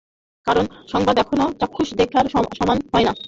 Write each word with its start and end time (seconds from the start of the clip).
কারণ 0.47 0.65
সংবাদ 0.87 1.15
কখনো 1.21 1.45
চাক্ষুস 1.59 1.89
দেখার 1.99 2.25
সমান 2.59 2.77
হয় 2.91 3.05
না। 3.07 3.13